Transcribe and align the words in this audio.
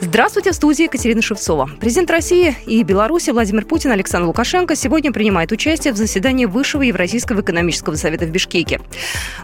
Здравствуйте, 0.00 0.52
в 0.52 0.54
студии 0.54 0.84
Екатерина 0.84 1.20
Шевцова. 1.20 1.68
Президент 1.80 2.08
России 2.12 2.54
и 2.66 2.84
Беларуси 2.84 3.30
Владимир 3.30 3.64
Путин 3.64 3.90
Александр 3.90 4.28
Лукашенко 4.28 4.76
сегодня 4.76 5.10
принимают 5.12 5.50
участие 5.50 5.92
в 5.92 5.96
заседании 5.96 6.44
Высшего 6.44 6.82
Евразийского 6.82 7.40
экономического 7.40 7.96
совета 7.96 8.24
в 8.24 8.30
Бишкеке. 8.30 8.80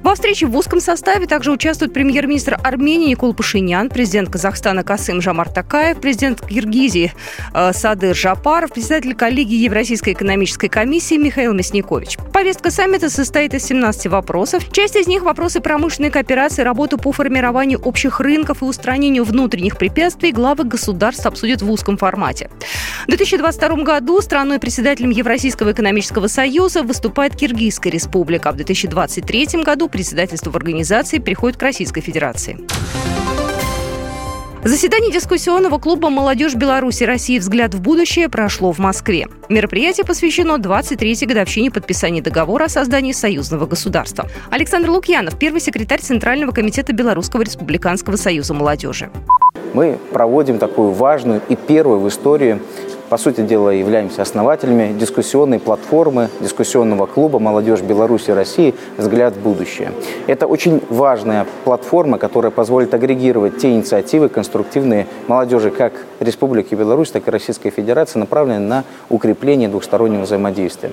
Во 0.00 0.14
встрече 0.14 0.46
в 0.46 0.56
узком 0.56 0.78
составе 0.78 1.26
также 1.26 1.50
участвуют 1.50 1.92
премьер-министр 1.92 2.56
Армении 2.62 3.10
Никол 3.10 3.34
Пашинян, 3.34 3.88
президент 3.88 4.30
Казахстана 4.30 4.84
Касым 4.84 5.20
Жамар 5.20 5.48
Такаев, 5.48 6.00
президент 6.00 6.40
Киргизии 6.40 7.12
э, 7.52 7.72
Садыр 7.72 8.14
Жапаров, 8.14 8.72
председатель 8.72 9.16
коллегии 9.16 9.64
Евразийской 9.64 10.12
экономической 10.12 10.68
комиссии 10.68 11.16
Михаил 11.16 11.52
Мясникович. 11.52 12.16
Повестка 12.32 12.70
саммита 12.70 13.10
состоит 13.10 13.54
из 13.54 13.64
17 13.64 14.06
вопросов. 14.06 14.70
Часть 14.70 14.94
из 14.94 15.08
них– 15.08 15.22
вопросы 15.24 15.60
промышленной 15.60 16.10
кооперации, 16.10 16.62
работы 16.62 16.96
по 16.96 17.10
формированию 17.10 17.80
общих 17.80 18.20
рынков 18.20 18.62
и 18.62 18.66
устранению 18.66 19.24
внутренних 19.24 19.76
препятствий, 19.76 20.30
главы 20.44 20.64
государств 20.64 21.24
обсудят 21.24 21.62
в 21.62 21.70
узком 21.70 21.96
формате. 21.96 22.50
В 23.04 23.06
2022 23.06 23.82
году 23.82 24.20
страной 24.20 24.58
председателем 24.58 25.08
Евразийского 25.08 25.72
экономического 25.72 26.26
союза 26.26 26.82
выступает 26.82 27.34
Киргизская 27.34 27.90
республика. 27.90 28.52
В 28.52 28.56
2023 28.56 29.62
году 29.62 29.88
председательство 29.88 30.50
в 30.50 30.56
организации 30.56 31.16
переходит 31.16 31.56
к 31.56 31.62
Российской 31.62 32.02
Федерации. 32.02 32.58
Заседание 34.64 35.10
дискуссионного 35.10 35.78
клуба 35.78 36.10
«Молодежь 36.10 36.54
Беларуси. 36.54 37.04
России. 37.04 37.38
Взгляд 37.38 37.72
в 37.72 37.80
будущее» 37.80 38.28
прошло 38.28 38.70
в 38.70 38.78
Москве. 38.78 39.28
Мероприятие 39.48 40.04
посвящено 40.04 40.58
23-й 40.58 41.26
годовщине 41.26 41.70
подписания 41.70 42.20
договора 42.20 42.64
о 42.64 42.68
создании 42.68 43.12
союзного 43.12 43.64
государства. 43.64 44.28
Александр 44.50 44.90
Лукьянов, 44.90 45.38
первый 45.38 45.62
секретарь 45.62 46.00
Центрального 46.00 46.52
комитета 46.52 46.92
Белорусского 46.92 47.42
республиканского 47.42 48.16
союза 48.16 48.52
молодежи 48.52 49.10
мы 49.74 49.98
проводим 50.12 50.58
такую 50.58 50.92
важную 50.92 51.42
и 51.48 51.56
первую 51.56 52.00
в 52.00 52.08
истории 52.08 52.58
по 53.08 53.18
сути 53.18 53.42
дела, 53.42 53.70
являемся 53.70 54.22
основателями 54.22 54.92
дискуссионной 54.98 55.58
платформы, 55.58 56.30
дискуссионного 56.40 57.06
клуба 57.06 57.38
«Молодежь 57.38 57.82
Беларуси 57.82 58.30
и 58.30 58.32
России. 58.32 58.74
Взгляд 58.96 59.34
в 59.34 59.40
будущее». 59.40 59.92
Это 60.26 60.46
очень 60.46 60.80
важная 60.88 61.46
платформа, 61.64 62.18
которая 62.18 62.50
позволит 62.50 62.94
агрегировать 62.94 63.58
те 63.58 63.70
инициативы 63.72 64.28
конструктивные 64.28 65.06
молодежи 65.28 65.70
как 65.70 65.92
Республики 66.18 66.74
Беларусь, 66.74 67.10
так 67.10 67.28
и 67.28 67.30
Российской 67.30 67.70
Федерации, 67.70 68.18
направленные 68.18 68.60
на 68.60 68.84
укрепление 69.10 69.68
двухстороннего 69.68 70.22
взаимодействия. 70.22 70.90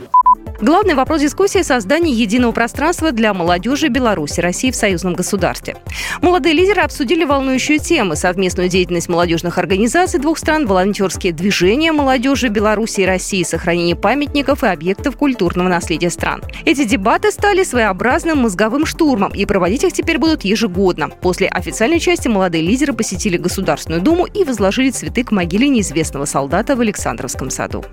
Главный 0.61 0.93
вопрос 0.93 1.21
дискуссии– 1.21 1.61
создание 1.63 2.15
единого 2.15 2.51
пространства 2.51 3.11
для 3.11 3.33
молодежи 3.33 3.87
Беларуси, 3.87 4.41
России 4.41 4.69
в 4.69 4.75
союзном 4.75 5.15
государстве. 5.15 5.75
Молодые 6.21 6.53
лидеры 6.53 6.81
обсудили 6.81 7.23
волнующие 7.25 7.79
темы– 7.79 8.15
совместную 8.17 8.69
деятельность 8.69 9.09
молодежных 9.09 9.57
организаций 9.57 10.19
двух 10.19 10.37
стран, 10.37 10.67
волонтерские 10.67 11.33
движения 11.33 11.91
молодежи 11.91 12.49
Беларуси 12.49 13.01
и 13.01 13.05
России, 13.07 13.41
сохранение 13.41 13.95
памятников 13.95 14.63
и 14.63 14.67
объектов 14.67 15.17
культурного 15.17 15.67
наследия 15.67 16.11
стран. 16.11 16.43
Эти 16.63 16.83
дебаты 16.83 17.31
стали 17.31 17.63
своеобразным 17.63 18.43
мозговым 18.43 18.85
штурмом, 18.85 19.31
и 19.31 19.45
проводить 19.45 19.83
их 19.83 19.93
теперь 19.93 20.19
будут 20.19 20.43
ежегодно. 20.45 21.09
После 21.09 21.47
официальной 21.47 21.99
части 21.99 22.27
молодые 22.27 22.63
лидеры 22.63 22.93
посетили 22.93 23.37
Государственную 23.37 24.03
Думу 24.03 24.27
и 24.27 24.43
возложили 24.43 24.91
цветы 24.91 25.23
к 25.23 25.31
могиле 25.31 25.69
неизвестного 25.69 26.25
солдата 26.25 26.75
в 26.75 26.81
Александровском 26.81 27.49
саду. 27.49 27.83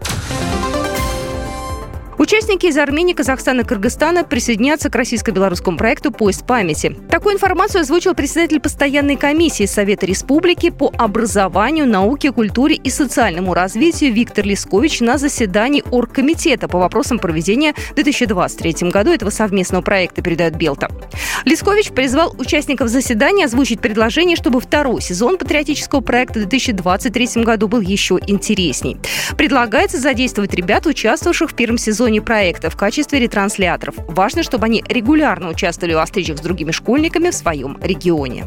Участники 2.29 2.67
из 2.67 2.77
Армении, 2.77 3.15
Казахстана 3.15 3.62
и 3.62 3.65
Кыргызстана 3.65 4.23
присоединятся 4.23 4.91
к 4.91 4.95
российско-белорусскому 4.95 5.79
проекту 5.79 6.12
«Поезд 6.12 6.47
памяти». 6.47 6.95
Такую 7.11 7.37
информацию 7.37 7.81
озвучил 7.81 8.15
председатель 8.15 8.61
постоянной 8.61 9.17
комиссии 9.17 9.65
Совета 9.65 10.05
Республики 10.05 10.69
по 10.69 10.93
образованию, 10.98 11.89
науке, 11.89 12.30
культуре 12.30 12.75
и 12.75 12.91
социальному 12.91 13.55
развитию 13.55 14.13
Виктор 14.13 14.45
Лискович 14.45 15.01
на 15.01 15.17
заседании 15.17 15.83
Оргкомитета 15.91 16.69
по 16.69 16.79
вопросам 16.79 17.19
проведения 17.19 17.73
в 17.92 17.95
2023 17.95 18.91
году 18.91 19.11
этого 19.11 19.31
совместного 19.31 19.81
проекта, 19.81 20.20
передает 20.20 20.55
Белта. 20.55 20.91
Лискович 21.47 21.92
призвал 21.92 22.35
участников 22.39 22.89
заседания 22.89 23.47
озвучить 23.47 23.81
предложение, 23.81 24.36
чтобы 24.36 24.61
второй 24.61 25.01
сезон 25.01 25.39
патриотического 25.39 26.02
проекта 26.02 26.41
в 26.41 26.42
2023 26.45 27.42
году 27.42 27.69
был 27.69 27.81
еще 27.81 28.19
интересней. 28.27 28.98
Предлагается 29.39 29.97
задействовать 29.97 30.52
ребят, 30.52 30.85
участвовавших 30.85 31.52
в 31.52 31.55
первом 31.55 31.79
сезоне 31.79 32.17
зоне 32.18 32.23
проекта 32.23 32.70
в 32.70 32.77
качестве 32.77 33.20
ретрансляторов. 33.20 33.95
Важно, 34.08 34.42
чтобы 34.42 34.67
они 34.67 34.84
регулярно 34.89 35.48
участвовали 35.48 35.95
в 35.95 36.05
встречах 36.05 36.39
с 36.39 36.40
другими 36.40 36.73
школьниками 36.73 37.30
в 37.30 37.34
своем 37.34 37.79
регионе. 37.83 38.46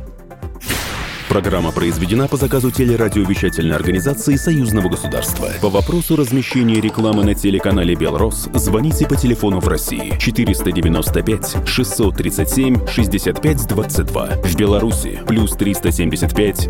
Программа 1.30 1.72
произведена 1.72 2.28
по 2.28 2.36
заказу 2.36 2.72
телерадиовещательной 2.72 3.76
организации 3.76 4.36
Союзного 4.36 4.90
государства. 4.90 5.48
По 5.62 5.70
вопросу 5.70 6.18
размещения 6.18 6.82
рекламы 6.82 7.24
на 7.24 7.34
телеканале 7.34 7.96
«Белрос» 7.96 8.50
звоните 8.54 9.08
по 9.08 9.16
телефону 9.16 9.62
в 9.62 9.68
России 9.70 10.14
495 10.20 11.56
637 11.66 12.88
65 12.88 13.68
22. 13.68 14.28
В 14.44 14.56
Беларуси 14.58 15.20
плюс 15.26 15.52
375 15.52 16.70